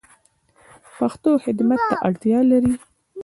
[0.97, 2.73] پښتو خدمت ته اړتیا لری